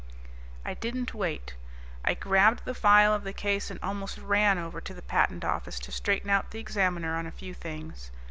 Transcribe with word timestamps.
_I 0.65 0.73
didn't 0.73 1.13
wait. 1.13 1.53
I 2.03 2.15
grabbed 2.15 2.65
the 2.65 2.73
file 2.73 3.13
of 3.13 3.23
the 3.23 3.33
Case 3.33 3.69
and 3.69 3.79
almost 3.83 4.17
ran 4.17 4.57
over 4.57 4.81
to 4.81 4.95
the 4.95 5.01
Patent 5.03 5.45
Office 5.45 5.77
to 5.77 5.91
straighten 5.91 6.31
out 6.31 6.49
the 6.49 6.59
Examiner 6.59 7.13
on 7.15 7.27
a 7.27 7.31
few 7.31 7.53
things. 7.53 8.09